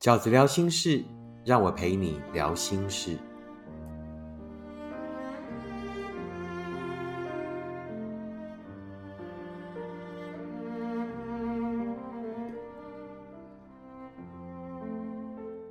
[0.00, 1.04] 饺子聊心事，
[1.44, 3.18] 让我陪你聊心事。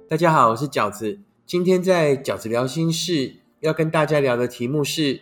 [0.07, 1.17] 大家好，我是饺子。
[1.47, 5.21] 今天在饺子聊心事，要跟大家聊的题目是：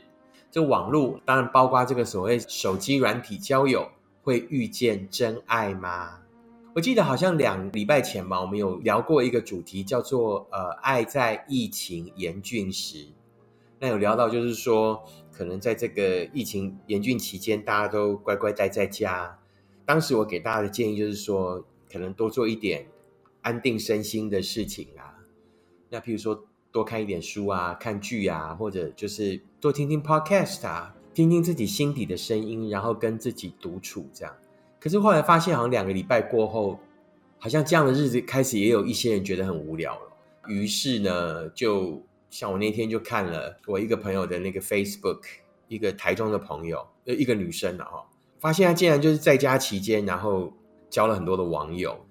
[0.51, 3.89] 这网络，当然包括这个所谓手机软体交友，
[4.21, 6.26] 会遇见真爱吗？
[6.77, 13.07] 我记得好像两礼拜前吧，我们有聊过一个主题，叫做“呃，爱在疫情严峻时”。
[13.81, 19.39] 那有聊到，就是说，可能在这个疫情严峻期间，大家都乖乖待在家。
[19.87, 22.85] 当时我给大家的建议就是说，可能多做一点。
[23.41, 25.17] 安定身心的事情啊，
[25.89, 34.35] 那譬如说多看一点书啊，看剧啊，或者就是多听听 podcast 啊，听听自己心底的声音，然后跟自己独处这样。
[34.79, 36.79] 可是后来发现，好像两个礼拜过后，
[37.39, 40.01] 好像这样的日子开始也有一些人觉得很无聊了。
[40.47, 45.21] 于是呢，就像我那天就看了我一个朋友的那个 Facebook，
[45.67, 48.05] 一个台中的朋友，呃，一个女生了哈，
[48.39, 50.53] 发现她竟然就是在家期间，然后
[50.89, 52.05] 交了很多的网友。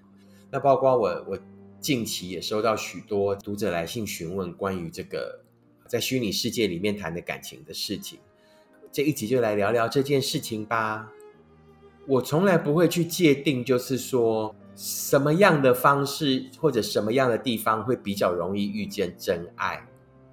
[0.51, 1.39] 那包括我，我
[1.81, 5.41] 近期也收到许多读者来信询问关于这个
[5.87, 8.19] 在虚拟世界里面谈的感情的事情。
[8.93, 11.13] 这一集就来聊聊这件事情吧。
[12.07, 19.85] 我从来不会去界定，就是说什么样的方式或者什么样的地方会比较容易遇见真爱。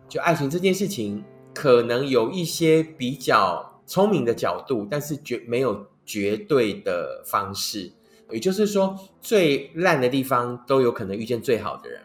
[0.08, 7.92] 就爱情这件事情，可能有一些比较聪明的角度，但是绝没有绝对的方式。
[8.30, 12.02] 也就是说，最烂的地方都有可能遇见最好的人，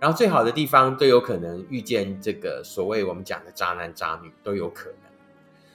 [0.00, 5.10] 然后最好的地方都有可能遇见这个所谓我们讲的渣男渣女都有可能。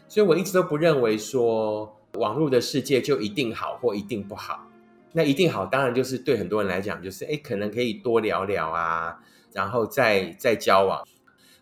[0.08, 4.68] 所以我一直都不认为说网络的世界就一定好或一定不好。
[5.12, 9.20] 那一定好，当然就是对很多人来讲，就是哎，可能可以多聊聊啊，
[9.52, 11.06] 然后再再交往。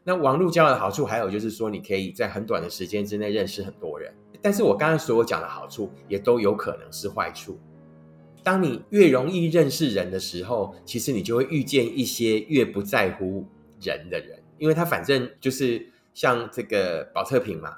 [0.03, 4.13] 那网络交往的好处还有就是说，你可以在很短的时间之内认识很多人。
[4.41, 7.59] 但是我刚刚所有讲的好处，也都有可能是坏处。
[8.41, 13.45] 当你越容易认识人的时候，其实你就会遇见一些越不在乎
[13.79, 17.77] 人的人，因为他反正就是像这个保特瓶嘛，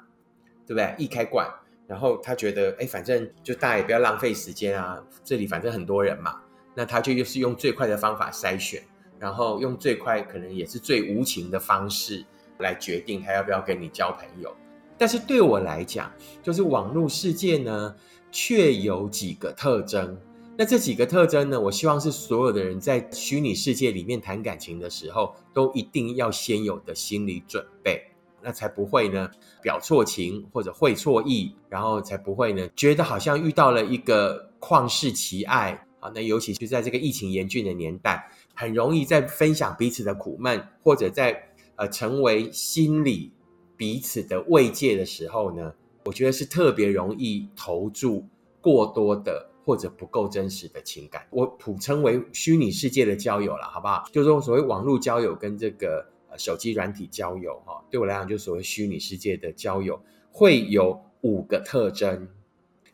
[0.66, 0.94] 对不对？
[0.96, 1.46] 易开罐，
[1.86, 6.40] 然后他觉得，哎，反正就大家也不要浪费时间啊，这里反正很多人嘛，
[6.74, 8.82] 那他就又是用最快的方法筛选，
[9.18, 12.24] 然后用最快可能也是最无情的方式
[12.58, 14.54] 来决定他要不要跟你交朋友。
[14.96, 16.12] 但是对我来讲，
[16.42, 17.94] 就是网络世界呢，
[18.30, 20.18] 却有几个特征。
[20.56, 21.60] 那这几个特征呢？
[21.60, 28.00] 我希望是所有的人在虚拟世界里面谈感情的时候，都一定要先有的心理准备，
[28.44, 29.30] 那才不会呢
[29.62, 36.12] 表错情或者会错意，然后才不会呢觉得好像遇到了一个旷世奇爱啊。
[36.14, 41.42] 那尤其是在这个疫情严峻的年代，很容易在分享彼此的苦闷，或者在
[41.76, 43.32] 呃成为心理
[43.76, 45.72] 彼此的慰藉的时候呢，
[46.04, 48.24] 我觉得是特别容易投注
[48.60, 49.50] 过多的。
[49.66, 54.04] 或者不够真实的情感，我普称为虚拟世界的交友了，好不好？
[54.12, 56.06] 就是说，所谓网络交友跟这个
[56.36, 62.28] 手机软体交友，哈，对我来讲，就所谓虚拟世界的交友，会有五个特征。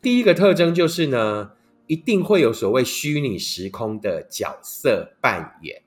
[0.01, 1.51] 第一个特征就是呢，
[1.87, 5.83] 一定会有所谓虚拟时空的角色扮演。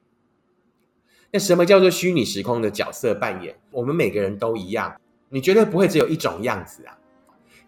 [1.32, 3.58] 那什么叫做虚拟时空的角色扮演？
[3.72, 5.00] 我们每个人都一样，
[5.30, 6.96] 你绝对不会只有一种样子啊。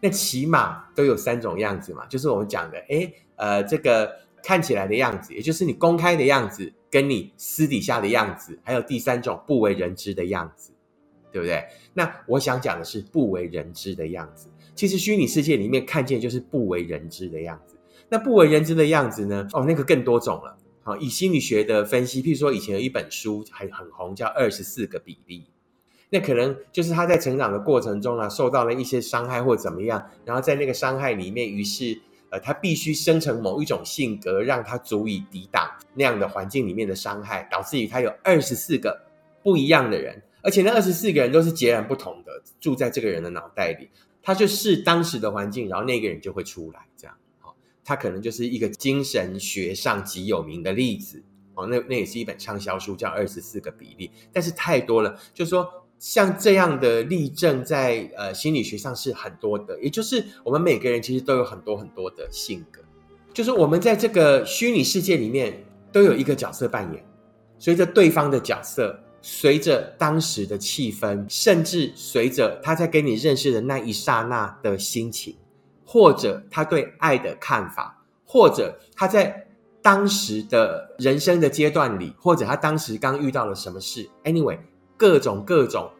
[0.00, 10.72] 那起码都有三种样子嘛，就是我们讲的，哎，呃，这个看起来的样子，也就是你公开的样子，跟你私底下的样子，还有第三种不为人知的样子，
[11.30, 11.62] 对不对？
[11.92, 14.48] 那我想讲的是不为人知的样子。
[14.74, 17.76] 其实虚拟世界里面看见就是不为人知的样子。
[18.08, 19.46] 那不为人知的样子呢？
[19.52, 20.56] 哦，那个更多种了。
[20.82, 25.40] 好，以心理学的分析，譬如说以前有一本书还很红，叫《二十四个比例》。
[26.08, 32.00] 那可能就是他在成长的过程中啊，受到了一些伤害或怎么样，然后在那个伤害里面，于是
[32.30, 39.00] 呃，他必须生成某一种性格，让他足以抵挡那样的环境里面的伤害，导致于他有二十四个
[39.42, 43.88] 不一样的人，而且那二十四个人都是截然不同的，住在这个人的脑袋里，
[44.22, 51.22] 他就是当时的环境，然后那个人就会出来，这样，好，他可能就是一个精神学上极有名的例子，
[51.54, 55.68] 哦，那那也是一本畅销书，叫《二十四个比例》，但是太多了，就说。
[56.08, 62.80] 像这样的例证，在呃心理学上是很多的，也就是我们每个人其实都有很多很多的性格，
[63.34, 67.04] 就是我们在这个虚拟世界里面都有一个角色扮演，
[67.58, 75.36] 随着对方的角色，随着当时的气氛，甚至随着他在跟你认识的那一刹那的心情，
[75.84, 79.42] 或者他对爱的看法，或者他在。
[79.82, 84.58] 当时的人生的阶段里，或者他当时刚遇到了什么事，anyway，
[84.96, 85.90] 各种各种，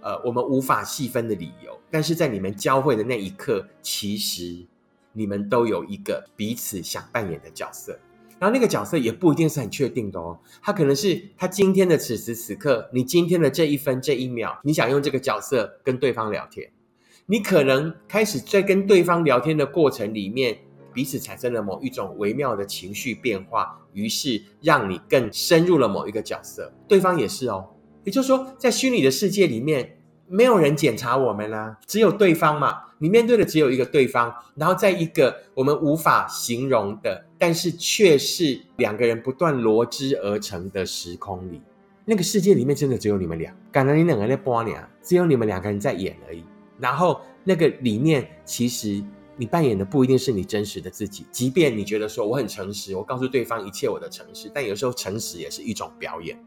[0.00, 1.78] 呃，我们无法细分的理由。
[1.90, 4.66] 但是在你们交汇的那一刻，其实
[5.12, 7.98] 你们都有一个彼此想扮演的角色。
[8.38, 16.70] 然后那个角色也不一定是很确定的哦，他可能是他今天的此时此刻，你今天的这一分这一秒，你想用这个角色跟对方聊天，
[17.26, 20.56] 你可能开始在跟对方聊天的过程里面，
[20.94, 27.68] 彼此产生了某一种微妙的情绪变化，于是让你更深入了某一个角色，对方也是哦。
[28.04, 29.94] 也就是说，在虚拟的世界里面。
[30.30, 32.82] 没有人检查我们啦，只有对方嘛。
[32.98, 41.62] 你面对的只有一个对方，然后在一个我们无法形容的，但是却是两个人不断罗织而成的时空里，
[42.04, 43.56] 那个世界里面真的只有你们俩。
[43.72, 46.44] 感能你两个人在播你啊，只有你们两个人在演而已。
[46.78, 49.02] 然后那个里面，其实
[49.34, 56.38] 你扮演的不一定是你真实的自己，即便你觉得说我很诚实，我告诉对方一切我的诚实，但有时候诚实也是一种表演。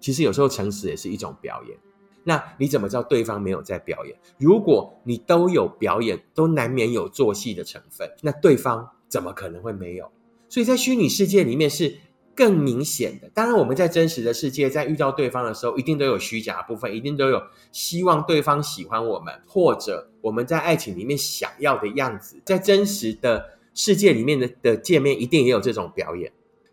[0.00, 1.76] 其实有时候诚实也是一种表演。
[2.24, 4.14] 那你怎么知道对方没有在表演？
[4.38, 10.10] 如果你都有表演，都难免有做戏的成分，那对方怎么可能会没有？
[10.48, 11.98] 所以在虚拟世界里面是
[12.34, 13.30] 更明显的。
[13.32, 17.42] 当然，我们在真实的世界，在遇到对方的时候，一定都有虚假的部分，一定都有
[17.72, 22.40] 希望对方喜欢我们，或者我们在爱情里面想要的样子。
[22.44, 26.30] 在真实的世界里面的的见面，一定也有这种表演，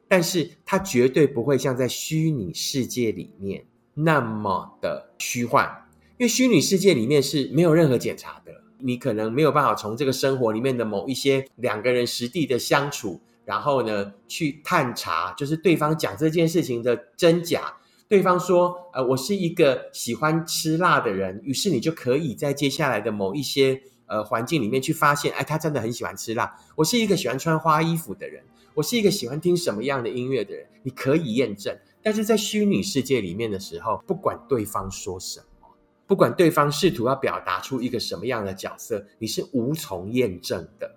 [0.08, 3.66] 但是它绝对不会像在虚拟世界里面。
[3.98, 5.88] 那么的虚幻，
[6.18, 17.78] 因为虚拟世界里面是没有任何检查的，你可能没有办法从这个生活里面的某一些两个人实地的相处，然后呢去探查，就是对方讲这件事情的真假。
[18.10, 26.56] 对方说：“呃，我是一个喜欢吃辣的人。”于是你就可以在接下来的某一些呃环境里面去发现，哎，他真的很喜欢吃辣。
[26.76, 28.44] 我是一个喜欢穿花衣服的人，
[28.74, 31.78] 我是一个喜欢听什么样的音乐的人，你可以验证。
[32.02, 35.68] 但是在虚拟世界里面的时候，不管对方说什么，
[36.06, 40.96] 不管对方试图要表达出一个什么样的角色，你是无从验证的。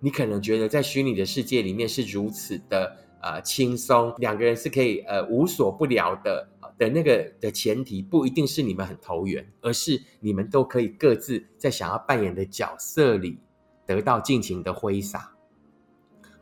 [0.00, 6.48] 你可能觉得在虚拟的世界里面是如此的呃轻松，两个人是可以呃无所不聊的
[6.78, 13.38] 的那个的前提，不一定是你们很投缘，而是你们都可以各自在想要扮演的角色里
[13.86, 15.32] 得到尽情的挥洒。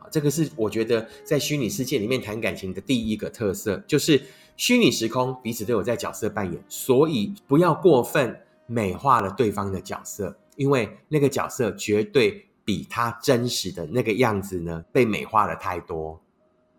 [0.09, 4.21] 这个是我觉得在虚拟世界里面谈感情的第一个特色，就是
[4.55, 16.21] 虚拟时空彼此都有在角色扮演，所以不要过分美化了对方的角色，因为那个角色绝对比他真实的那个样子呢被美化了太多。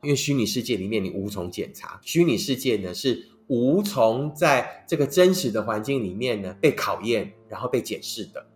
[0.03, 8.47] 因为虚拟世界里面你无从检查，虚拟世界呢是无从在这个真实的环境里面呢被考验，然后被检视的。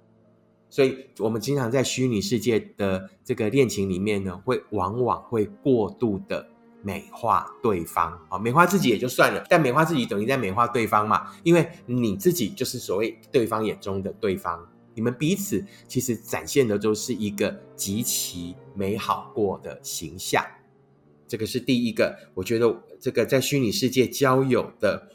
[0.71, 6.49] 所以，我们经常在虚拟世界的这个恋情里面呢，会往往会过度的
[6.83, 20.43] 美化对方啊，美化自己也就算了，但美化自己等于在美化对方嘛，因为你自己就是所谓对方眼中的对方，你们彼此其实展现的都是一个极其美好过的形象，
[21.33, 25.09] 这个是第一个，我觉得这个在虚拟世界交友的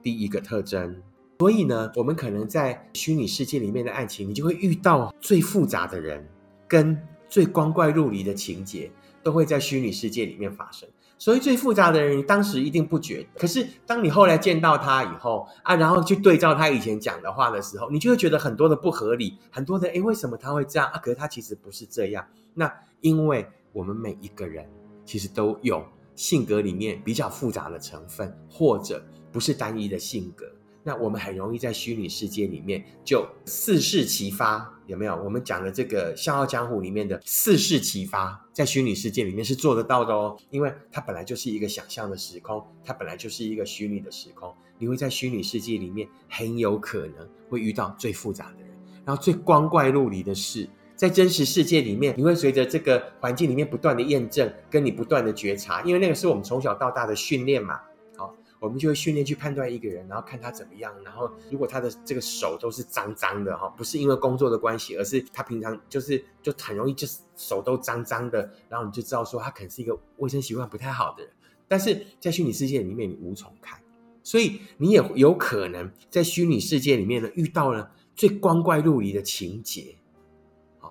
[0.00, 1.02] 第一个特征。
[1.40, 6.24] 所以呢，我们可能在虚拟世界里面的爱情，你就会遇到最复杂的人，
[6.68, 6.96] 跟
[7.28, 8.88] 最光怪陆离的情节，
[9.24, 10.88] 都会在虚拟世界里面发生。
[11.18, 20.98] 所以最复杂的人，你当时一定不觉得，可是当你后来见到他以后啊，然后去对照他以前讲的话的时候，你就会觉得很多的不合理，很多的诶，为什么他会这样啊？
[21.00, 22.24] 可是他其实不是这样。
[22.54, 24.64] 那因为我们每一个人
[25.06, 25.82] 其实都有
[26.14, 30.44] 性格里面比较复杂的成分，或者不是单一的性格。
[30.82, 35.16] 那我们很容易在虚拟世界里面就四世齐发，有没有？
[35.16, 44.54] 我们讲的这个《笑傲江湖》里面的四世齐发，在虚拟世界里面是做得到的哦，因为它本来就是一个想象的时空，它本来就是一个虚拟的时空。
[44.78, 48.70] 你会在虚拟世界里面很有可能会遇到最复杂的人，
[49.04, 57.78] 然后最光怪陆离的事，在真实世界里面，你会随着这个环境里面不断的验证，跟你不断的觉察，因为那个是我们从小到大的训练嘛。
[58.16, 60.90] 好我们就会训练去判断一个人，然后看他怎么样。
[61.04, 71.30] 然后如果他的这个手都是脏脏的哈，不是因为工作的关系，而是他平常就是就很容易就是手都脏脏的，然后你就知道说他可能是一个卫生习惯不太好的人。
[71.68, 73.78] 但是在虚拟世界里面你无从看，
[74.22, 79.96] 所以你也有可能在虚拟世界里面呢遇到了最光怪陆离的情节。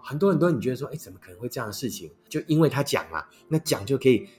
[0.06, 2.12] 很多很多，你觉得说，哎，怎么可能会这样的事情？
[2.30, 4.30] 就因为他讲嘛，那讲就可以，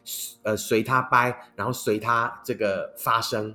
[0.45, 3.53] 呃，随他掰，然后随他这个发生。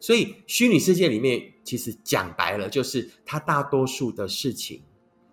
[0.00, 4.82] 所以虚拟世界里面，其实讲白了，就是它大多数的事情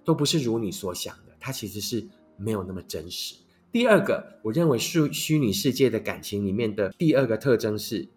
[0.03, 3.35] 都不是如你所想的，它其实是没有那么真实。
[3.71, 8.09] 第二个，我认为虚虚拟世界的感情里面的第二个特征是，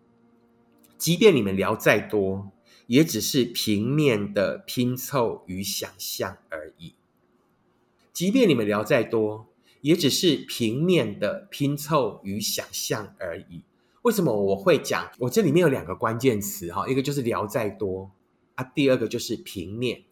[0.98, 2.50] 即便你们聊再多，
[2.86, 6.94] 也只是平面的拼凑与想象而已。
[8.12, 9.48] 即便你们聊再多，
[9.80, 13.64] 也只是平面的拼凑与想象而已。
[14.02, 15.10] 为什么我会讲？
[15.18, 18.10] 我这里面有两个关键词哈，一个就是聊再多
[18.54, 20.04] 啊，第二个就是平面。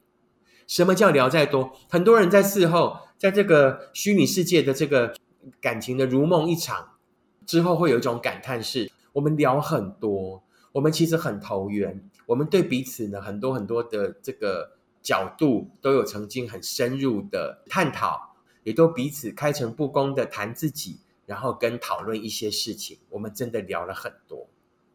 [0.66, 1.72] 什么叫聊再多？
[1.88, 5.14] 很多人在事后，在这个虚拟世界的这个。
[5.58, 6.98] 感情的如梦一场
[7.46, 22.98] 之后，会有一种感叹：是我们聊很多，我们其实很投缘，我们对彼此呢很多很多的这个角度都有曾经很深入的探讨，也都彼此开诚布公的谈自己，然后跟讨论一些事情。
[23.08, 24.46] 我们真的聊了很多。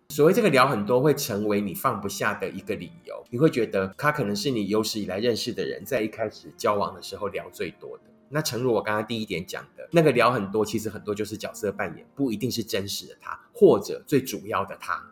[0.10, 3.24] 所谓这个聊很多，会成为你放不下的一个理由。
[3.32, 8.04] 你会觉得他可能是你有史以来认识的人，在一开始交往的时候聊最多的。
[8.30, 15.04] 那诚如我刚刚第一点讲的，那个聊很多，其实很多就是角色扮演，不一定是真实的他，或者最主要的他。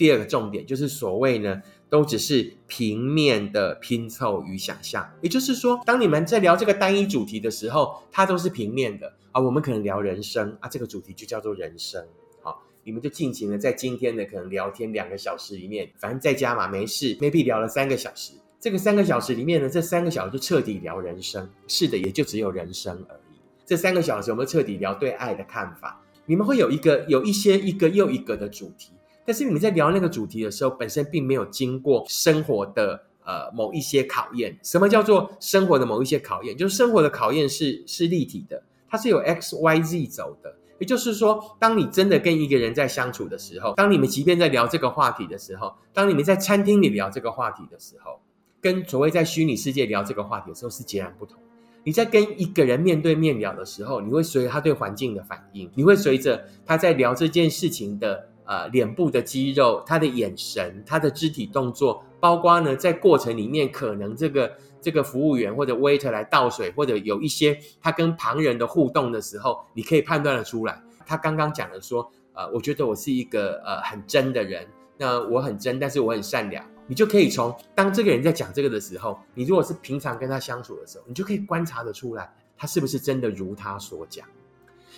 [0.00, 5.06] 第二个重点就是所谓呢，都只是平面的拼凑与想象。
[5.20, 9.42] 也就是说，当你们在聊这个单一主题的时候，它都是平面的啊。
[9.42, 12.02] 我们可能聊人生啊，这个主题就叫做人生。
[12.40, 18.32] 好，你们就尽情的在今天的可能聊天两个小时里面，反正在家嘛，没事，maybe 聊了三个小时。
[18.58, 23.38] 这个三个小时里面呢，这三个小时就彻底聊人生，是的，也就只有人生而已。
[23.66, 26.02] 这三个小时，我们彻底聊对爱的看法。
[26.24, 28.92] 你们会有一个有一些一个又一个的主题，
[29.24, 34.58] 但是你们在聊那个主题的时候，本身并没有经过生活的呃某一些考验。
[34.62, 36.56] 什么叫做生活的某一些考验？
[36.56, 40.54] 就是生活的考验是是立体的，它是有 X Y Z 走的。
[40.78, 48.20] 也就是说，当你真的跟一个人在相处的时候，当你们即便在聊这个话题的时候，当你们在餐厅里聊这个话题的时候。
[48.62, 51.40] 跟所谓在虚拟世界聊这个话题的时候是截然不同。
[51.82, 70.82] 你在跟一个人面对面聊的时候，你会随着他对环境的反应，你会随着他在聊这件事情的呃脸部的肌肉、他的眼神、他的肢体动作，包括呢在过程里面可能这个这个服务员或者 waiter 来倒水，或者有一些他跟旁人的互动的时候，你可以判断的出来。
[71.06, 74.66] 他刚刚讲的说，呃，我觉得我是一个呃很真的人，
[74.98, 76.64] 那我很真，但是我很善良。
[76.88, 84.26] 你就可以从当这个人在讲这个的时候，你如果是平常跟他相处的时候，你就可以观察得出来，他是不是真的如他所讲，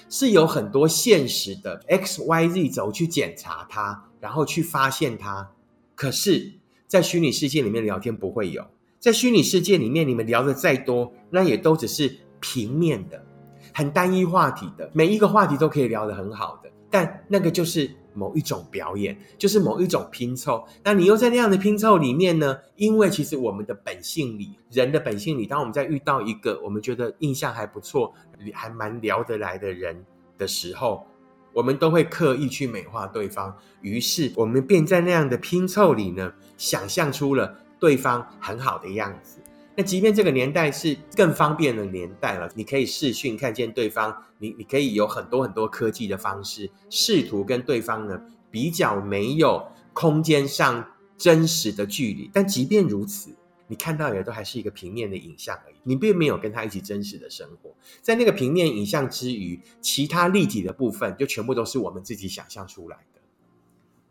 [0.08, 5.50] 是有很多现实的 X Y Z 轴去检查它，然后去发现它。
[5.94, 6.52] 可是，
[6.86, 8.66] 在虚拟世界里面聊天不会有，
[8.98, 13.24] 在虚拟世界里面，你们聊的再多，那也都只是平面的、
[13.72, 17.90] 很单一话题的，每一个话题都可以聊得很好的，但那个就是。
[18.14, 20.64] 某一种表演，就是某一种拼凑。
[20.84, 22.58] 那你又在那样的拼凑里面呢？
[22.76, 28.12] 因为其实我们的本性里，人的本性里，当我们在遇到一个我们觉得印象还不错、
[28.52, 30.04] 还蛮聊得来的人
[30.38, 31.06] 的时候，
[31.52, 33.56] 我们都会刻意去美化对方。
[33.80, 39.38] 于是，我们便在那样的拼凑里呢，想象出了对方很好的样子。
[39.74, 50.86] 那即便这个年代是更方便的年代了，你可以视讯看见对方，你你可以有很多很多科技的方式，试图跟对方呢比较没有空间上
[51.16, 52.30] 真实的距离。
[52.34, 53.34] 但即便如此，
[53.66, 57.74] 你看到的都还是一个平面的影像而已，你并没有跟他一起真实的生活。
[58.02, 63.21] 在那个平面影像之余，其他立体的部分就全部都是我们自己想象出来的。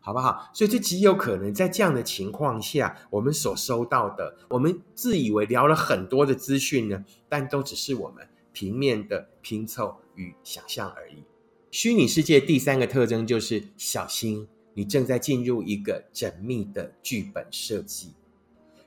[0.02, 0.50] 好不好？
[0.52, 11.22] 所以这极有可能在这样的情况下，我们所收到的，我们自以为聊了很多的资讯呢，但都只是我们平面的拼凑与想象而已。
[11.70, 18.12] 虚拟世界第三个特征就是小心，你正在进入一个缜密的剧本设计。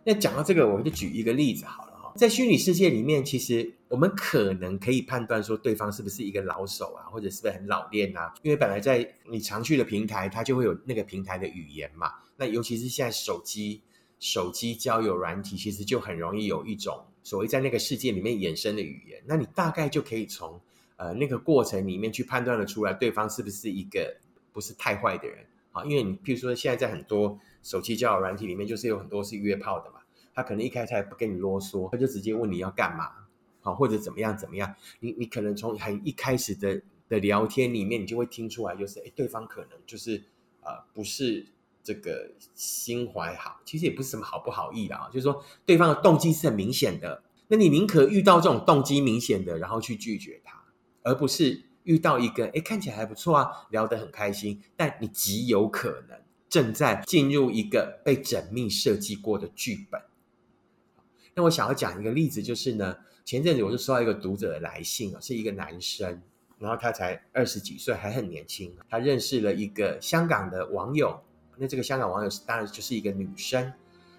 [0.04, 1.85] 那讲到这个，我们就举一个例子好了。
[2.16, 8.34] 在虚拟世界里面，其实我们可能可以判断说对方是不是一个老手啊，或者是不是很老练啊？
[8.42, 12.14] 因为本来在你常去的平台，它就会有那个平台的语言嘛。
[12.38, 13.82] 那尤其是现在手机
[14.18, 19.22] 手机交友软体，其实就很容易有一种所谓在那个世界里面衍生的语言。
[19.26, 20.58] 那你大概就可以从
[20.96, 24.16] 呃那个过程里面去判断的出来，对方是不是一个
[24.54, 25.84] 不是太坏的人啊？
[25.84, 30.00] 因为你譬如说现在在很多手机交友软体里面，就是有很多是约炮的嘛。
[30.36, 33.10] 他可能一开始还不跟你啰嗦，他就直接问你要干嘛，
[33.62, 34.76] 好或者怎么样怎么样。
[35.00, 40.22] 你你可能从很一开始的的聊天里面，你就会听出来，就是哎，对方可能就是
[40.62, 41.48] 呃不是
[41.82, 47.24] 这个心怀好，其实也不是什么好不好意的啊，就是说对方的动机是很明显的。
[47.48, 50.64] 那你宁可遇到这种动机明显的，然后去拒绝他，
[51.04, 60.02] 而不是遇到一个哎看起来还不错啊，聊得很开心，但你极有可能正在进入一个被缜密设计过的剧本。
[61.38, 66.22] 那我想要讲一个例子，就是呢，前阵子我就收到一个读者的来信啊，是一个男生，
[66.58, 68.74] 然后他才二十几岁，还很年轻。
[68.90, 71.20] 他认识了一个香港的网友，
[71.58, 73.74] 那这个香港网友是当然就是一个女生。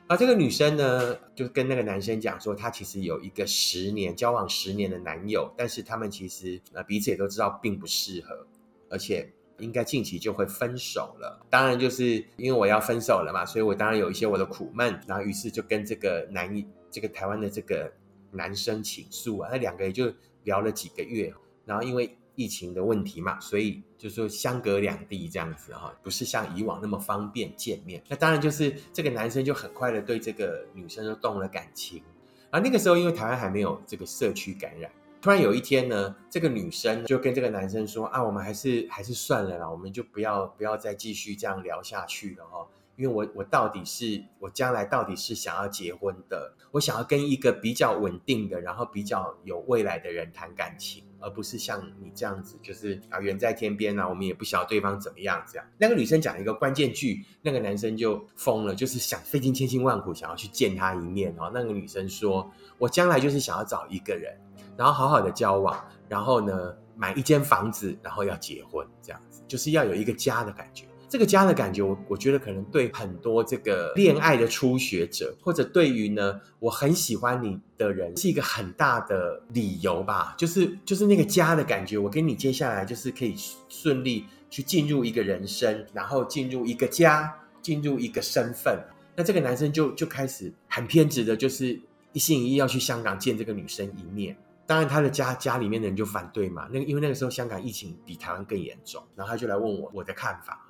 [0.08, 8.46] 而这个女生呢，就跟那个男生讲说，她其实有一个十年交往十年的男友，但是他们其实呃彼此也都知道并不适合，
[8.90, 11.44] 而且应该近期就会分手了。
[11.48, 16.64] 当然就是因为我要分手了嘛，所以我当然有一些我的苦闷，然后于是就跟这个男一
[16.96, 17.92] 这个台湾的这个
[18.30, 20.10] 男生倾诉啊，那两个也就
[20.44, 21.30] 聊了几个月，
[21.66, 22.16] 然后因为。
[22.38, 28.02] 疫情的问题嘛，所以就说相隔两地这样子哈，不是像以往那么方便见面。
[28.10, 32.02] 那当然就是这个男生就很快的对这个女生就动了感情。
[32.50, 55.66] 而那个时候，因为台湾还没有这个社区感染，突然有一天呢，这个女生就跟这个男生说：“啊，我们还是还是算了啦，我们就不要不要再继续这样聊下去了哈。”因为我我到底是我将来到底是想要结婚的，我想要跟一个比较稳定的，然后比较有未来的人谈感情，而不是像你这样子，就是啊远在天边啊，我们也不晓得对方怎么样这样。
[55.78, 61.50] 那个女生讲一个关键句，那个男生就疯了，就是想费尽千辛万苦想要去见她一面哦。
[61.52, 64.34] 那个女生说：“我将来就是想要找一个人，
[64.76, 80.34] 然后好好的交往，然后呢买一间房子，然后要结婚，这样子就是要有一个家的感觉。”这个家的感觉，我我觉得可能对很多这个恋爱的初学者，或者对于呢我很喜欢你的人，是一个很大的理由吧。
[80.36, 83.36] 就是就是那个家的感觉，我跟你接下来就是可以
[83.68, 87.32] 顺利去进入一个人生，然后进入一个家，
[87.62, 88.76] 进入一个身份。
[89.14, 91.80] 那这个男生就就开始很偏执的，就是
[92.12, 94.36] 一心一意要去香港见这个女生一面。
[94.66, 96.68] 当然他的家家里面的人就反对嘛。
[96.72, 100.65] 那个因为那个时候香港疫情比台湾更严重，然后他就来问我我的看法。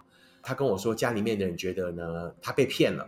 [0.47, 3.05] 他跟我说，家里面的人觉得呢，他被骗了。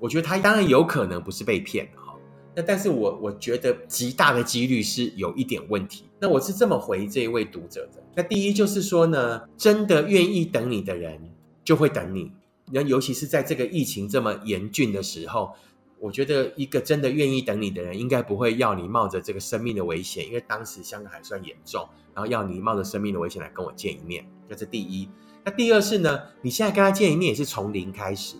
[0.00, 2.14] 我觉得他当然有可能不是被骗哈，
[2.56, 6.08] 那但是我我觉得极大的几率是有一点问题。
[6.18, 8.02] 那我是这么回这一位读者的。
[8.16, 11.20] 那第一就是说呢，真的愿意等你的人
[11.62, 12.32] 就会等你。
[12.72, 15.52] 那尤其是在这个疫情这么严峻的时候，
[16.00, 25.06] 我觉得一个真的愿意等你的人，应该不会要你冒着这个生命的危险，因为当时香港还算严重，然后要你冒着生命的危险来跟我见一面，这是第一。
[25.48, 28.36] 那第二是呢，你现在跟他见一面也是从零开始，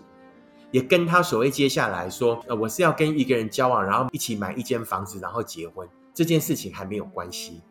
[0.69, 7.63] 也跟他所谓接下来说，呃，我是要跟一个人交往，然后一起买一间房子，然后结婚，这件事情还没有关系，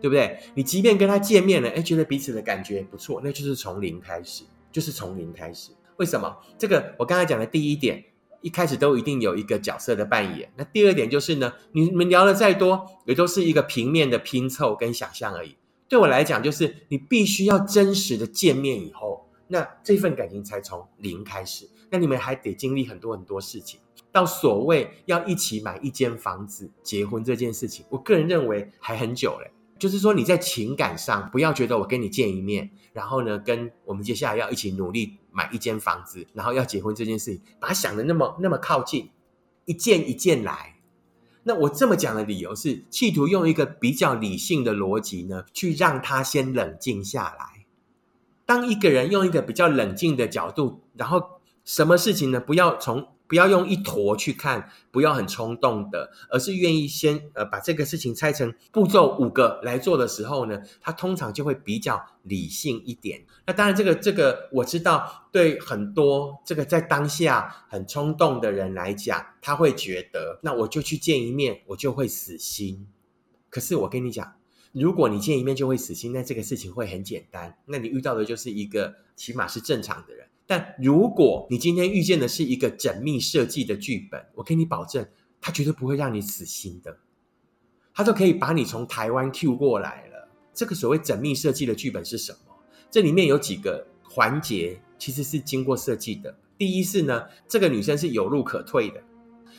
[0.00, 0.38] 对不对？
[0.54, 5.72] 你即便跟他见面了，哎，觉得彼此的感觉不错，那就是从零开始，就是从零开始。
[5.98, 6.34] 为什么？
[6.56, 8.02] 这个我刚才讲的第一点，
[8.40, 10.50] 一开始都一定有一个角色的扮演。
[10.56, 15.56] 那第二点就是呢，你们聊的再多，也都是一个平面的拼凑跟想象而已。
[15.92, 21.68] 对我来讲，就是你必须要真实的见面以后，那这份感情才从零开始。
[21.90, 23.78] 那你们还得经历很多很多事情，
[24.10, 29.50] 到所谓要一起买一间房子、结婚这件事情，我个人认为还很久嘞。
[29.78, 39.10] 就是说你在情感上不要觉得我跟你见一面，然后呢，跟我们接下来要一起努力买一间房子，然后要结婚这件事情，把它想的那么那么靠近，
[39.66, 40.76] 一件一件来。
[41.44, 47.66] 那我这么讲的理由是，企图用一个比较理性的逻辑呢，去让他先冷静下来。
[48.44, 52.40] 当一个人用一个比较冷静的角度，然后什么事情呢？
[52.40, 53.08] 不要从。
[53.32, 63.24] 不要用一坨去看，不要很冲动的，而是愿意先呃把这个事情拆成步骤五个来做的时候呢，他通常就会比较理性一点。
[63.46, 72.86] 那当然，这个这个我知道，对很多这个在当下很冲动的人来讲，他会觉得那我就去见一面，我就会死心。
[73.48, 74.34] 可是我跟你讲，
[74.72, 77.56] 如果你见一面就会死心，那这个事情会很简单。
[77.64, 80.26] 那你遇到的就是一个起码是正常的人。
[80.46, 85.06] 但如果你今天遇见的是一个缜密设计的剧本，我给你保证，
[85.40, 86.98] 他绝对不会让你死心的。
[87.94, 90.28] 他都可以把你从台湾 Q 过来了。
[90.52, 92.54] 这个所谓缜密设计的剧本是什么？
[92.90, 96.36] 这里面有几个环节其实是经过设计的。
[96.58, 99.02] 第一是呢，这个女生是有路可退的，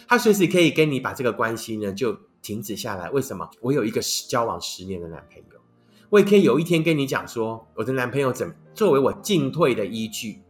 [0.08, 3.10] 她随时可以跟你把这个关系呢就停止下来。
[3.10, 3.50] 为什么？
[3.62, 5.60] 我有一个交往十年的男朋友，
[6.10, 10.43] 我也可以有一天跟你讲说，我的男朋友怎作为我进退的依据。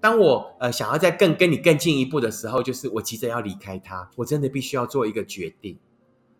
[0.00, 5.78] 当我呃想要再更跟你更进一步的时候，就是我急着要离开他，我真的必须要做一个决定，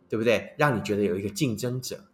[0.09, 0.55] 对不对？
[0.57, 2.05] 让你觉得有一个竞争者。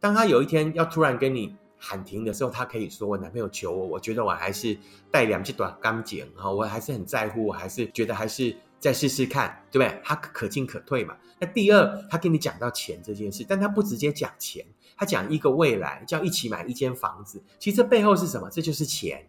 [0.00, 4.76] 当他有一天要突然跟你喊停的时候，他可以说：“我男朋友求我，我觉得我还是
[5.10, 11.16] 带两只短钢剪哈，我还是很在乎，我还是觉得还是再试试看，对不对？”他可进可退嘛。
[11.38, 14.64] 那第二，他跟你讲到钱这件事，但他不直接讲钱，
[14.96, 17.42] 他讲一个未来，叫一起买一间房子。
[17.58, 18.48] 其实这背后是什么？
[18.50, 19.26] 这就是钱，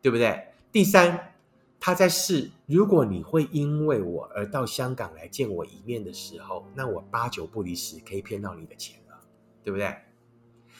[0.00, 0.44] 对不对？
[0.72, 1.32] 第三，
[1.80, 9.18] 他在试，如果你会因为我而到香港来见我一面的时候，那我八九不离十可以骗到你的钱了，
[9.64, 9.94] 对不对？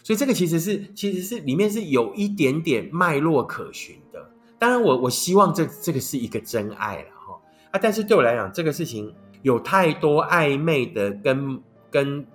[0.02, 4.30] 所以这个其实是其实是里面是有一点点脉络可循的。
[4.58, 7.40] 当然我，我希望这这个是一个真爱了哈
[7.72, 7.80] 啊！
[7.82, 12.26] 但是对我来讲，这个事情有太多暧昧的跟跟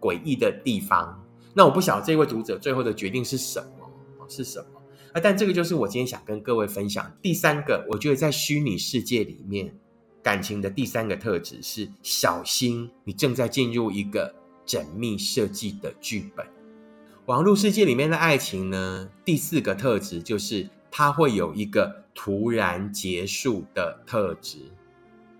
[0.00, 1.24] 诡异的地方。
[1.54, 3.90] 那我不晓得这位读者最后的决定是什么
[4.28, 4.77] 是什么
[5.20, 9.74] 但这个就是我今天想跟各位分享第三个，我觉得在虚拟世界里面
[10.22, 14.34] 感情的第三个特质是小心，你正在进入一个
[14.66, 16.46] 缜密设计的剧本。
[17.26, 24.58] 网络世界里面的爱情呢，第四个特质就是它会有一个突然结束的特质。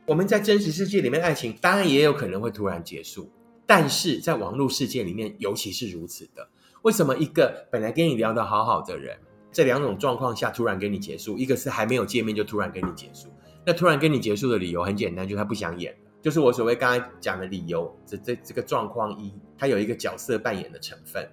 [0.07, 3.31] 我们在真实世界里面，爱情当然也有可能会突然结束，
[3.67, 6.49] 但是在网络世界里面，尤其是如此的。
[6.83, 9.19] 为什么一个本来跟你聊得好好的人，
[9.51, 11.39] 这两种状况下突然跟你结束？
[11.39, 13.29] 一个是还没有见面就突然跟你结束，
[13.65, 15.99] 那突然跟你结束的理由很简单，就是他不想演了。
[16.21, 21.29] 就是我所谓刚才讲的理由，这这这个状况一，他有一个角色扮演的成分。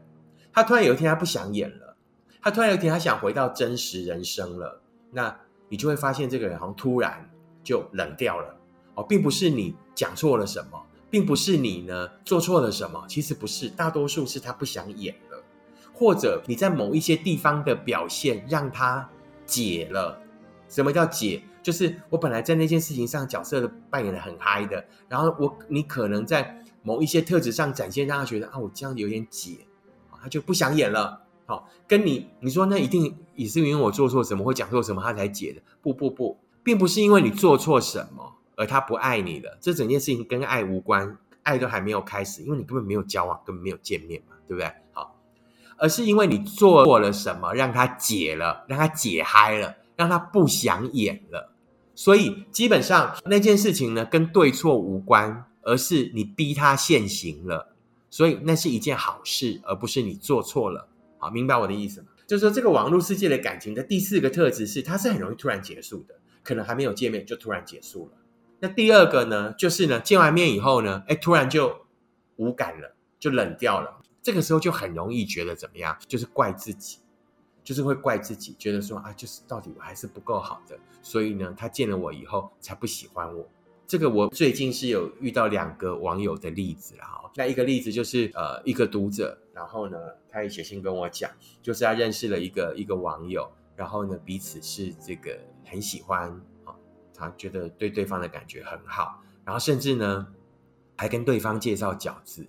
[0.53, 1.97] 他突然有一天他不想演了，
[2.41, 5.35] 他突然有一天他想回到真实人生了，那
[5.67, 7.29] 你就会发现这个人好像突然
[7.63, 8.55] 就冷掉了
[8.93, 15.43] 哦，并不是你讲错了什么，并不是你呢做错了什么，其实不是，大多数是他不想演了，
[15.95, 19.09] 或者你在某一些地方的表现让他
[19.45, 20.21] 解了。
[20.67, 21.41] 什么叫解？
[21.63, 29.57] 就是我本来在那件事情上角色扮演的很嗨的，然后我你可能在某一些特质上展现，让他觉得啊，我这样有点解。
[30.21, 35.61] 他就不想演了，好，跟你你说那一定也是因为我做错什么，或讲错什么，他才解的。
[35.83, 39.57] 不不不，并不是因为你做错什么而他不爱你了。
[39.61, 44.71] 这整件事情跟爱无关，爱都还没有开始，因为你根本没有交往，根本没有见面嘛，对不对？
[45.77, 51.51] 而是因为你做错了什么，让他解了，让他解嗨了，让他不想演了。
[51.93, 57.73] 所以基本上那件事情呢，跟对错无关，而是你逼他现行了。
[58.09, 60.87] 所以那是一件好事，而不是你做错了。
[61.17, 62.07] 好，明白我的意思吗？
[62.27, 68.17] 就是说，这个网络世界的感情的第四个特质是，它是很容易突然结束的，可能还没有见面就突然结束了。
[68.59, 71.85] 那第二个呢，就是呢，见完面以后呢，哎，突然就
[72.37, 74.01] 无感了，就冷掉了。
[74.25, 75.95] 这个时候就很容易觉得怎么样？
[76.07, 76.97] 就是怪自己，
[77.63, 83.47] 就是会怪自己，觉得说啊，就是到底我还是不够好的，所以呢，他见了我以后才不喜欢我。
[83.85, 87.31] 这个我最近是有遇到两个网友的例子了哈。
[87.35, 91.29] 那一个例子就是呃一个读者，然后呢他也写信跟我讲，
[91.61, 96.31] 就是他认识了一个一个网友，然后呢彼此是这个很喜欢
[96.63, 96.73] 啊，
[97.13, 100.25] 他觉得对对方的感觉很好，然后甚至呢
[100.97, 102.47] 还跟对方介绍饺子。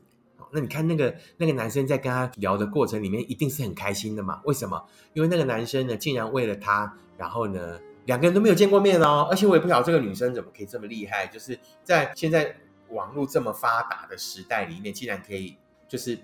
[0.56, 4.40] 那你看那个那个男生在跟他聊的过程里面，一定是很开心的嘛？
[4.46, 4.82] 为什么？
[5.12, 7.78] 因为那个男生呢竟然为了他，然后呢。
[8.06, 12.54] 两个人都没有见过面哦，而且我也不晓得这个女生怎么可以这么厉害，就是在现在
[12.90, 15.56] 网络这么发达的时代里面，竟然可以
[15.88, 16.16] 就是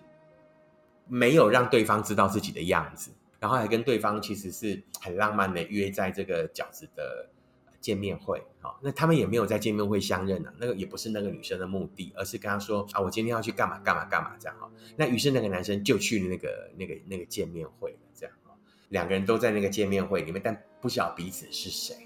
[1.08, 7.28] 没有让对方知道自己的样子，然后还跟对方其实是很浪漫的约在这个饺子的
[7.82, 8.42] 见面会。
[8.60, 14.70] 好，那他们也没有在见面会相认啊，那个也不是那个女生的目的，而是跟他说啊，我今天要去干嘛干嘛干嘛这样哈。
[14.96, 18.34] 那于是那个男生就去那个那个那个见面会了，这样。
[18.88, 21.96] 两个人都在那个见面会里面，但不晓彼此是谁。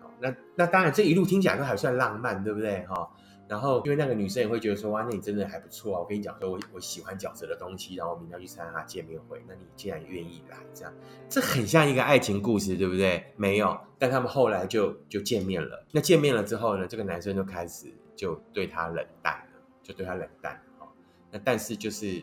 [0.00, 2.86] 好，那那当然这一路听起来都还算浪漫，对不对？
[2.86, 3.10] 哈，
[3.50, 6.00] 然后因为那个女生也会觉得说，哇，那你真的还不错啊！
[6.00, 10.94] 我跟你讲说，我我喜欢饺子的东西，然后我明天要去参加见面会，那你既然愿意来，这样
[11.28, 13.24] 这很像一个爱情故事，对不对？
[13.36, 15.84] 没有，但他们后来就就见面了。
[15.90, 20.62] 那见面了之后呢，这个男生就开始就对她冷淡了，就对她冷淡。
[20.78, 20.94] 好，
[21.32, 22.22] 那但是就是。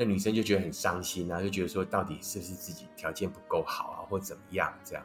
[0.00, 5.04] 那女生就觉得很伤心啊，就觉得说到底是不是自己条件不够好啊，或怎么样这样。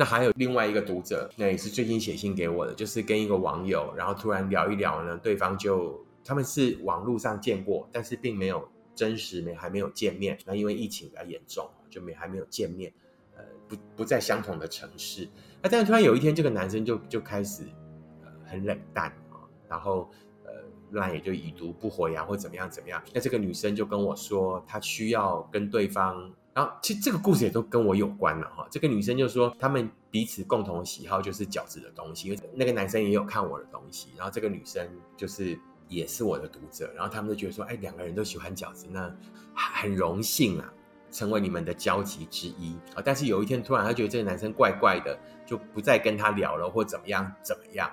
[0.00, 10.38] 那还有另外一个读者，那也是最近写信给我的，就是跟一个网友，然后突然聊一聊呢，对方就他们是网络上见过，但是并没有真实没还没有见面。
[10.46, 12.92] 那因为疫情比较严重，就没还没有见面，
[13.36, 15.28] 呃，不不在相同的城市。
[15.60, 17.64] 那但是突然有一天，这个男生就就开始
[18.22, 20.08] 呃很冷淡啊，然后
[20.44, 20.52] 呃。
[20.90, 23.02] 那也就已读不回啊，或怎么样怎么样。
[23.12, 26.32] 那这个女生就跟我说，她需要跟对方。
[26.58, 28.66] 然后其实这个故事也都跟我有关了哈。
[28.68, 34.08] 这个女生就说，他们彼此共同的喜好就是饺子的东西，因为那个男生也有看我的东西。
[34.16, 34.84] 然后这个女生
[35.16, 39.08] 就是也是我的读者，然后他们就觉得说，哎，两个人都喜欢饺子，那
[39.54, 40.68] 很荣幸啊，
[41.12, 43.02] 成为你们的交集之一啊。
[43.04, 45.16] 但是有一天突然，她觉得这个男生怪怪的，
[45.46, 47.88] 就不再跟他聊了，或怎么样怎么样。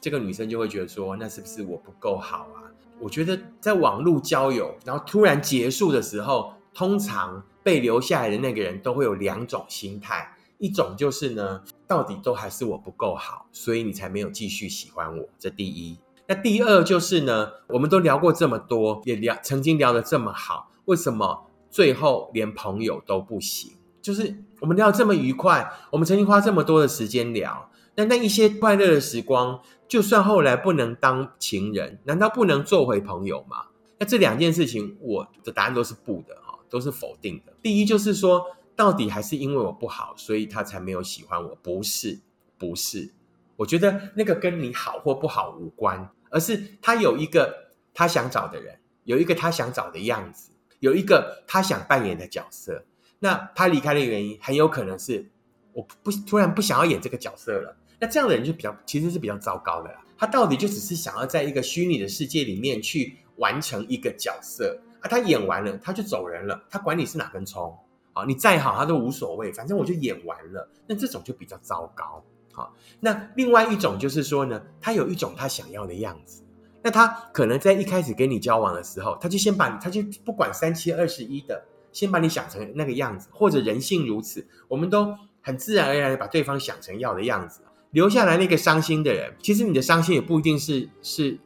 [0.00, 2.70] 这个女生就会觉得说，那是不是我不够好啊？
[3.00, 15.26] 我觉得在网络交友，然后突然结束的时候，通常被留下来的那个人都会有两种心态，一种就是呢，到底都还是我不够好，所以你才没有继续喜欢我。
[15.38, 15.98] 这第一。
[16.26, 23.72] 那第二就是呢，我们都聊过这么多，也聊曾经聊得这么好，为什么最后连朋友都不行？
[24.02, 33.68] 就是我们聊这么愉快，我们曾经花这么多的时间聊，那那一些快乐的时光，就算后来不能当情人，难道不能做回朋友吗？
[33.98, 36.36] 那这两件事情，我的答案都是不的，
[36.68, 37.52] 都是否定的。
[37.62, 41.54] 第一就是说，到底还是因为我不好，所以他才没有喜欢我？
[41.62, 42.20] 不是，
[42.58, 43.12] 不是。
[43.56, 50.50] 我觉得那个跟你好或不好无关，而是他有一个他想找的人，有一个他想找的样子，
[50.80, 52.84] 有一个他想扮演的角色。
[53.18, 55.30] 那他离开的原因很有可能是
[55.72, 57.74] 我不突然不想要演这个角色了。
[57.98, 60.04] 那这样的人就比较其实是比较糟糕的啦。
[60.18, 65.08] 他到底就只是想要在一个虚拟的世界里面去完成一个角色啊？
[65.08, 67.76] 他演完了他就走人了，他管你是哪根葱
[68.12, 68.24] 啊？
[68.24, 70.68] 你再好他都无所谓，反正我就演完了。
[70.86, 72.22] 那这种就比较糟糕。
[72.52, 76.42] 好，那另外一种就是说呢，他有一种他想要的样子。
[76.82, 81.64] 那他可能在一开始跟你交往的时候，他就先把他就不管三七二十一的。
[81.92, 91.38] 先把你想成那个样子，或者人性如此，我们都很自然而然的把对方想成要的样子，留下来那个伤心的人，其实你的伤心也不一定是是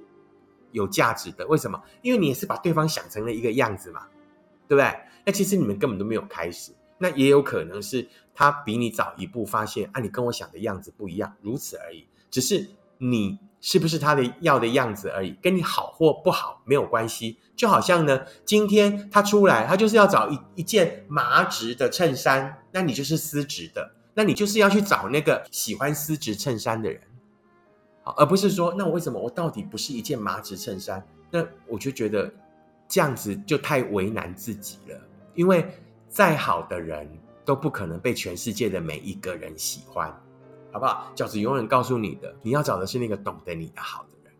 [0.72, 1.46] 有价值的。
[1.46, 1.80] 为什么？
[2.02, 4.06] 因为你也是把对方想成了一个样子嘛，
[4.68, 5.00] 对不对？
[5.24, 13.38] 那其实你们根本都没有开始，那也有可能是他比你早一步发现啊，你跟我想的样子不一样，如此而已，只是你。
[13.62, 17.36] 是不是他的要的样子而已，跟你好或不好没有关系。
[17.54, 27.02] 就好像呢，今天他出来，他就是要找一一件麻质的衬衫，那你就是丝质的，那你就是要去找那个喜欢丝质衬衫的人，
[28.02, 31.06] 好而不是说，那我为什么我到底不是一件麻质衬衫？
[31.30, 32.32] 那我就觉得
[32.88, 35.00] 这样子就太为难自己了，
[35.34, 35.68] 因为
[36.08, 37.08] 再好的人
[37.44, 40.14] 都不可能被全世界的每一个人喜欢。
[40.72, 41.10] 好不好？
[41.16, 44.32] 饺子永远告诉你的，你要找的是那个懂得你的好的人。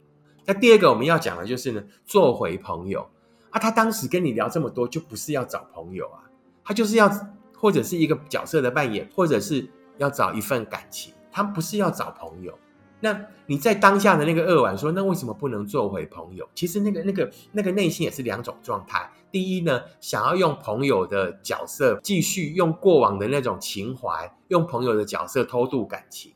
[0.44, 3.04] 那第二个我们要讲的就是呢，做回朋友
[3.50, 3.58] 啊。
[3.58, 6.22] 他当时跟你聊这么多，就不是要找朋友啊，
[6.62, 7.10] 他就是要
[7.56, 9.68] 或者是一个角色的扮演，或者是
[9.98, 12.56] 要找一份感情，他不是要找朋友。
[13.00, 16.48] 那你在当下的那个扼腕说，那为什么不能做回朋友？
[16.54, 19.10] 其实那个那个那个内心也是两种状态。
[19.32, 26.32] 第一呢，想要用朋友的角色继续用过往的那种情怀，用朋友的角色偷渡感情，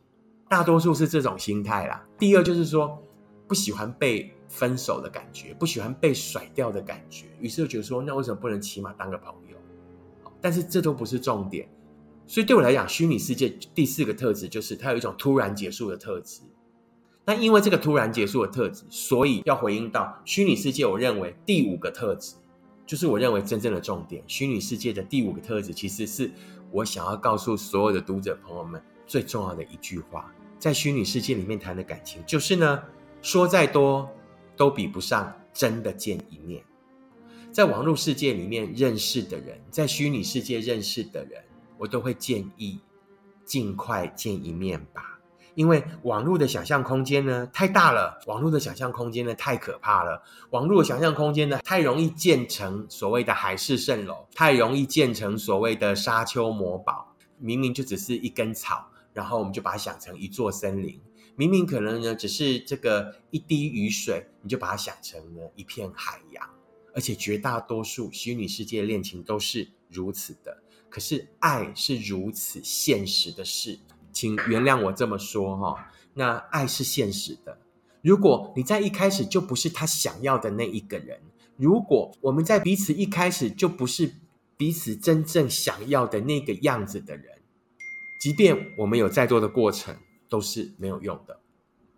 [0.48, 2.05] 大多数是这种心态啦。
[2.18, 2.98] 第二就是说，
[3.46, 9.57] 不喜欢被分手的感觉，不喜欢被甩掉的感觉，于是就觉得说，那为什么不能起码当个朋友？
[10.40, 11.68] 但是这都不是重点。
[12.27, 16.40] 所以对我来讲，虚拟世界第四个特质就是它有一种突然结束的特质。
[17.26, 20.84] 那因为这个突然结束的特质，所以要回应到虚拟世界。
[20.84, 22.34] 我认为第五个特质，
[22.87, 24.22] 就是我认为真正的重点。
[24.26, 26.30] 虚拟世界的第五个特质，其实是
[26.70, 32.82] 我想要告诉所有的读者朋友们最重要的一句话：在虚拟世界里面谈的感情，就是呢，
[33.22, 34.06] 说再多
[34.54, 36.62] 都比不上真的见一面。
[37.50, 41.42] 在网络世界里面认识的人，在虚拟世界认识的人，
[41.78, 42.80] 我都会建议
[43.44, 45.13] 尽快见一面吧。
[45.55, 57.14] 因为网络的想象空间呢太大了，网络的想象空间呢太可怕了，网络的想象空间呢太容易建成所谓的海市蜃楼，太容易建成所谓的沙丘魔堡。
[57.38, 61.01] 明明就只是一根草，然后我们就把它想成一座森林；
[61.37, 66.49] 明明可能呢只是这个一滴雨水，你就把它想成了一片海洋。
[66.95, 73.81] 而且绝大多数虚拟世界恋情都是如此的，可是爱是如此现实的事。
[74.14, 77.59] 请原谅我这么说哈，那爱是现实的。
[78.00, 81.20] 如果你在一开始就不是他想要的那一个人，
[81.57, 84.12] 如果我们在彼此一开始就不是
[84.57, 87.42] 彼此真正想要的那个样子的人，
[88.22, 89.96] 即便我们有再多的过程，
[90.29, 91.40] 都是没有用的。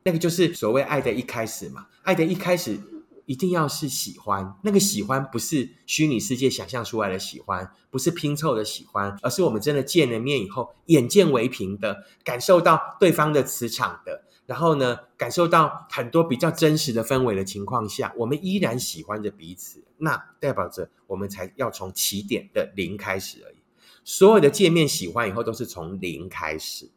[0.03, 2.81] 那个就是所谓爱的一开始嘛，爱的一开始。
[3.27, 23.57] 一定要是喜欢，那个喜欢不是虚拟世界想象出来的喜欢，不是拼凑的喜欢，而是我们真的见了面以后，眼见为凭的，感受到对方的磁场的，然后呢，感受到很多比较真实的氛围的情况下，我们依然喜欢着彼此，那代表着我们才要从起点的零开始而已。
[24.05, 26.89] 所有的见面喜欢以后，都是从零开始。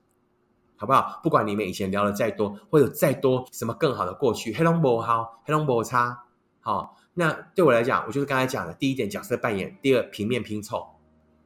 [0.80, 1.20] 好不好？
[1.22, 6.24] 不管你们以前聊的再多，或有再多什么更好的过去，黑龙不好，黑龙不差。
[6.62, 10.88] 好，那对我来讲，我就是刚才讲的第一点角色扮演，第二平面拼凑。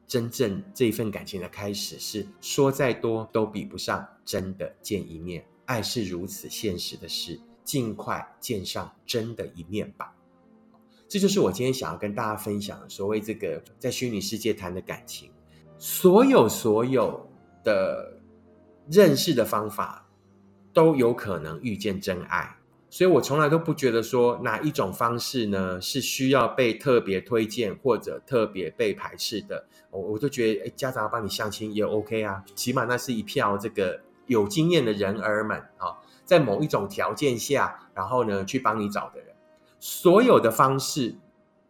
[0.06, 5.44] 真正这一份感情的开始，是说再多都比不上真的见一面。
[5.64, 10.14] 爱是如此现实的事，尽快见上真的一面吧。
[11.08, 15.32] 这就是我今天想要跟大家分享的所谓这个在虚拟世界谈的感情，
[15.76, 17.28] 所有所有
[17.64, 18.13] 的。
[18.90, 20.06] 认识的方法
[20.72, 22.56] 都有可能遇见真爱，
[22.90, 29.66] 所以我从来都不觉得说哪一种方式呢是需要被特别推荐或者特别被排斥的。
[29.90, 39.28] 我我都觉得，哎，家长要帮你相亲也 OK 啊，起码那是一票这个有经验的人儿们啊，在某一种条件下，然后呢去帮你找的人，
[39.78, 41.14] 所有的方式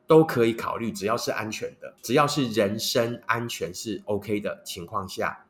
[0.06, 5.43] 都可以考虑，只要是安全的，只要是人身安全是 OK 的情况下，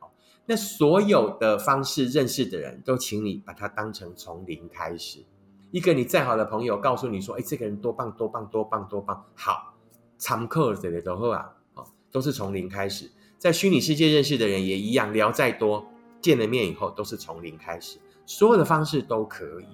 [0.45, 5.25] 那所有的方式认识的人都，请你把它当成从零开始。
[5.71, 9.73] 一个你再好的朋友告诉你说：“哎，这个人多棒多棒多棒多棒，好，
[10.17, 13.09] 常客这类都好啊，哦，都是从零开始。
[13.37, 15.85] 在虚拟世界认识的人也一样，聊再多，
[16.21, 19.65] 见了面以后都是从零开始，所有的方式都可以。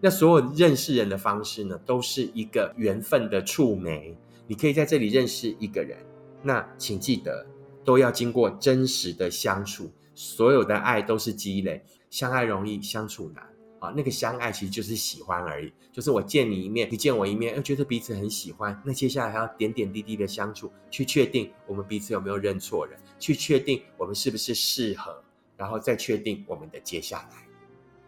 [0.00, 4.14] 那所有认识人的方式呢，都是一个缘分的触媒。
[4.46, 5.96] 你可以在这里认识一个人，
[6.42, 7.46] 那请记得
[7.84, 13.44] 都要经过真实的相处，所有的爱都是积累，相爱容易相处难。”
[13.80, 18.80] 啊，那个相爱其实就是喜欢而已，就是我见你一面，你见我一面，又觉得彼此很喜欢。
[18.82, 25.22] 那接下来还要点点滴滴的相处，去确定我们彼此有没有认错人，去确定我们是不是适合，
[25.58, 27.46] 然后再确定我们的接下来，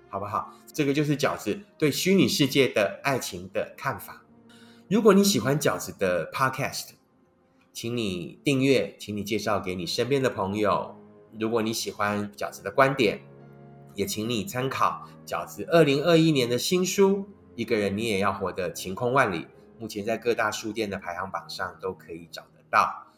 [0.09, 0.51] 好不好？
[0.73, 4.25] 这个就是饺子对虚拟世界的爱情的看法。
[4.89, 6.93] 如果你喜欢饺子的 Podcast，
[7.77, 10.97] 请你订阅，请你介绍给你身边的朋友。
[11.39, 13.21] 如果你喜欢饺子的观点，
[13.95, 17.19] 也请你参考饺子二零二一年的新书
[17.55, 19.41] 《一个人你也要活得晴空万里》，
[19.79, 23.09] 目前在各大书店的排行榜上都可以找得到。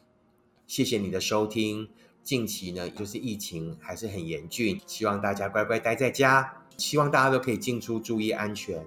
[0.67, 1.89] 谢谢你的收听。
[2.25, 8.85] 近期呢，就是疫情还是很严峻，希望大家乖乖待在家，希望大家都可以进出，注意安全。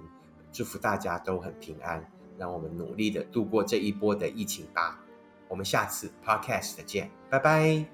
[0.52, 4.98] 祝福大家都很平安，让我们努力的度过这一波的疫情吧。
[5.52, 7.84] 我们下次 Podcast 再见，拜拜。